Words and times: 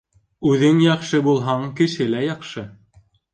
Үҙең 0.51 0.79
яҡшы 0.83 1.19
булһаң, 1.27 1.67
кеше 1.81 2.09
лә 2.15 2.23
яҡшы. 2.29 2.65